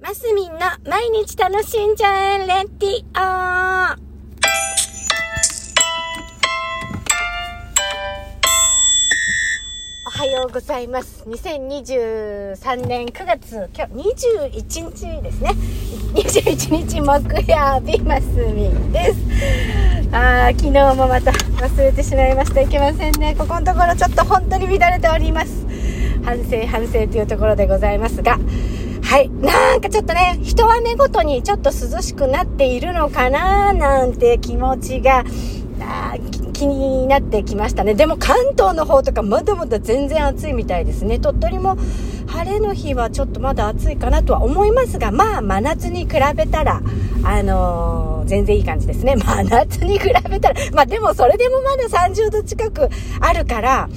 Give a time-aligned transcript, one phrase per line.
[0.00, 0.58] マスミンの
[0.88, 3.98] 毎日楽しんじゃえレディオ
[10.06, 11.24] おはようございます。
[11.26, 13.92] 2023年9月、今日
[14.48, 15.50] 21日ですね。
[16.14, 18.22] 21日木曜日、マス
[18.54, 19.18] ミンです。
[20.12, 22.60] あー昨日もまた忘れてしまいました。
[22.60, 23.34] いけませんね。
[23.36, 25.66] ここのところちょっと本当に乱れております。
[26.24, 28.38] 反省反省というところでございますが、
[29.08, 29.30] はい。
[29.30, 35.24] なんかちょっとね、一雨ごとにちょっと涼しくなっているのかななんて気持ちが、
[36.52, 37.94] 気になってきましたね。
[37.94, 41.18] でも関東の方とかまだまだ全然暑いみたいですね。
[41.20, 41.78] 鳥取も
[42.26, 46.82] 晴れの日はちょっとまだ暑いかなとは思いますが、まあ真夏に比べたら、
[47.24, 49.16] あのー全然いい感じですね。
[49.24, 53.88] 真夏に比べたら、まあでもそれでもまだ30度近くあるから、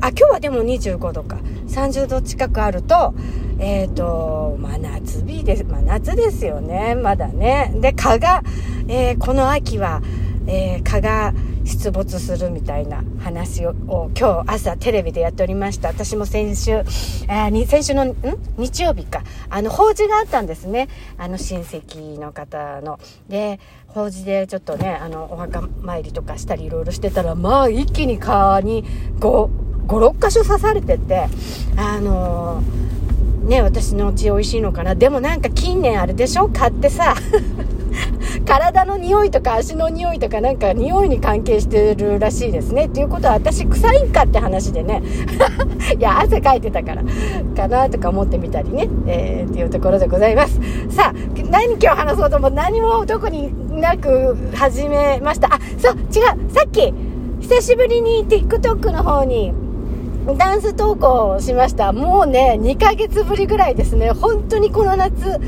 [0.00, 1.36] あ、今日はでも25度か。
[1.68, 3.14] 30度近くあると、
[3.58, 5.64] えっ、と、真夏日です。
[5.64, 6.94] 真夏ですよね。
[6.94, 7.72] まだね。
[7.76, 8.42] で、蚊が、
[8.88, 10.02] えーこの秋は、
[10.46, 13.72] えー蚊が出没するみたいな話を
[14.16, 15.88] 今日朝テレビでやっておりました。
[15.88, 18.14] 私も先週、えーに先週の、ん？
[18.56, 19.22] 日曜日か。
[19.48, 20.88] あの、法事があったんですね。
[21.18, 23.00] あの、親戚の方の。
[23.28, 23.58] で、
[23.88, 28.84] 法事でちょっとね、あの、お墓参りとかしたりいろいろしてたら、まあ、一気に蚊に
[29.18, 31.28] 5、5、6箇所刺されてて、
[31.76, 32.86] あのー
[33.46, 34.96] ね、私の血美味しいのかな。
[34.96, 36.48] でもなんか近年あれでしょ？
[36.48, 37.14] 買ってさ、
[38.44, 42.86] 体の匂いとか足の匂いとかなんか匂いに関係してるらしいですね。
[42.86, 45.00] っていうことは私臭いんかって話でね。
[45.96, 47.04] いや、汗かいてたから、
[47.56, 48.88] かなとか思ってみたりね。
[49.06, 50.60] えー、っていうところでございます。
[50.90, 55.54] さあ、何今日話そうとも何も特になく始めました。
[55.54, 56.52] あ、そう、違う。
[56.52, 56.92] さっき、
[57.40, 59.52] 久しぶりに TikTok の方に
[60.34, 61.92] ダンス投稿しました。
[61.92, 64.10] もうね、2ヶ月ぶりぐらいですね。
[64.10, 65.40] 本当にこの夏、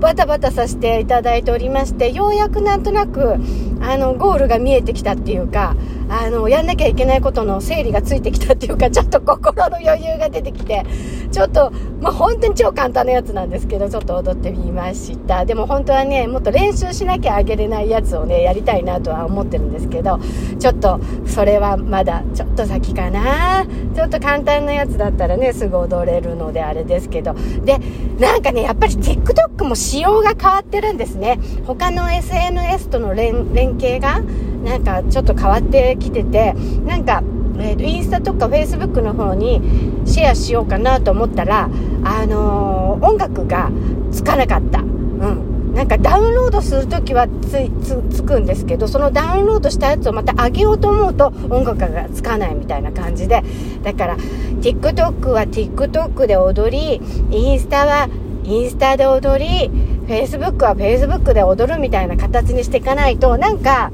[0.00, 3.36] バタバタさせていただいておりまして、ようやくなんとなく、
[3.80, 5.74] あの、ゴールが見えてきたっていうか、
[6.10, 10.84] あの、やんなきゃいけないことの整理がついてきたっていうか、ちょっと心の余裕が出てきて、
[11.30, 11.70] ちょっと、
[12.00, 15.44] まあ、本当に超簡単なやつなんですけど、ちょっと踊ってみました。
[15.44, 20.18] でも本当はね、もっと練習しなきゃあげれないやつをね、やりたいなとは思ってるんですけど、
[20.58, 23.64] ちょっと、それはまだちょっと先かな。
[23.94, 27.36] ちょっと簡単なやつだったらね、すぐ踊れるのであれですけど。
[27.64, 27.78] で、
[28.18, 31.38] なんかね、やっぱり TikTok も仕様が変わってるんですね。
[31.66, 34.22] 他の SNS との連連携が、
[34.64, 36.54] なんかちょっと変わってきてて、
[36.86, 37.22] なんか、
[37.58, 39.60] えーとインスタとかフェイスブックの方に
[40.06, 41.68] シェアしようかなと思ったら、
[42.04, 43.70] あのー音楽が
[44.12, 44.80] つかなかった。
[44.80, 45.50] うん。
[45.74, 53.42] なんかダウンロードするときはつつつくんですけど、そのダウンロードしたやつをまた上げようと思うと音楽がつかないみたいな感じで、
[53.82, 57.00] だから TikTok は TikTok で踊り、
[57.30, 58.08] インスタは
[58.44, 59.70] インスタで踊り、
[60.08, 63.92] Facebook は Facebook で踊るみたいな形にしていかないと、なんか、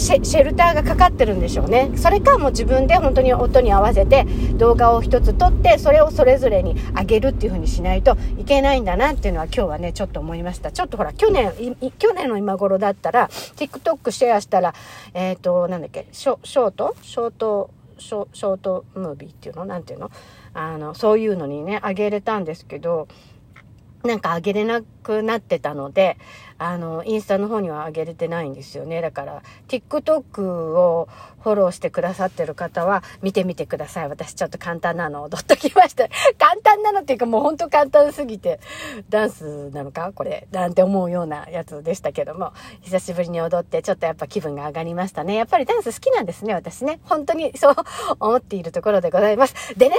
[0.00, 1.90] シェルターがかかってるんでしょうね。
[1.96, 4.24] それかもう自分で本当に音に合わせて
[4.56, 10.72] 動画を一つ撮って、それをそれぞれに上げるっていう風にしないといけないんだなっていうのは今日はね、ちょっと思いました。
[10.72, 11.52] ちょっとほら、去年、
[11.98, 14.74] 去年の今頃だったら、TikTok シェアしたら、
[15.14, 16.96] えっ、と、なんだっけ、ショショート？
[17.02, 19.64] ショート、ショートムービーっていうの？
[19.66, 20.10] なんていうの？
[20.54, 23.06] あの、そういうのにね、上げれたんですけど、
[24.02, 26.16] なんか上げれなくくなってたので、
[26.58, 29.00] あの、インスタの方には上げれてないんですよね。
[29.00, 31.08] だから、TikTok を
[31.42, 34.08] フォローしてくださってる方は見てみてください。
[34.08, 36.06] 私ちょっと簡単なの踊っときました。
[36.38, 38.60] 簡単なのっていうかもうほんと簡単すぎて、
[39.08, 40.12] ダンスなのか？
[40.14, 42.52] これ、なんて思うようなやつでしたけども、
[42.82, 45.34] 久しぶりに踊ってちょっとやっぱ気分が上がりましたね。
[45.34, 47.00] やっぱりダンス好きなんですね、私ね。
[47.04, 47.74] 本当にそう
[48.20, 49.54] 思っているところでございます。
[49.78, 49.96] でね、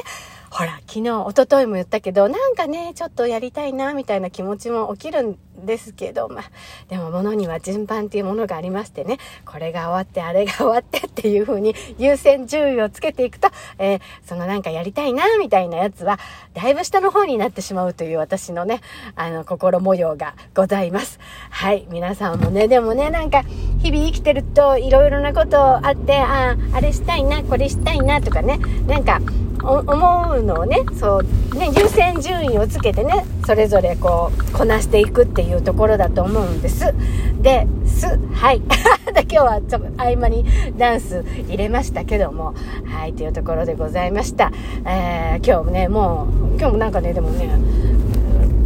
[0.51, 6.43] ほら、昨日、一昨日も言ったけど、なんかね、ちょっとやりたいな、みたいな気持ちも起きるんですけど、まあ、
[6.89, 16.19] でも物には順番っていうものがありましてね、これが終わって、あれが終わってっていう風に優先順位をつけていくと、えーそのなんかやりたいな、みたいなやつは、
[16.53, 18.81] だいぶ下の方になってしまうという私のね、
[19.15, 21.19] あの、心模様がございます。
[21.49, 23.43] はい、皆さんもね、でもね、なんか、
[23.81, 29.19] 日々生きてると、いろいろなことあって、ああ、あれしたいな、これしたいな、とかね、なんか、
[29.63, 36.93] 思うのをねそうね優先順位をつけてねそれぞれこうこなしていくっていうところだと思うんです。
[37.41, 38.61] ですはい。
[39.31, 40.45] 今日はちょっと合間に
[40.77, 42.53] ダンス入れましたけども
[42.85, 44.51] はいというところでございました、
[44.85, 47.49] えー今日もねもう今日もなんかねでもね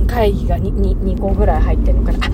[0.08, 2.28] 会議が 2, 2, 2個ぐらい入ってるのかな。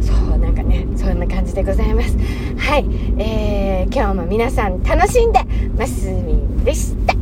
[0.00, 2.16] そうなんかねそんな感じでございます。
[2.58, 2.84] はい、
[3.18, 5.40] えー、今日も皆さん楽しんで
[5.76, 7.17] ますみでした。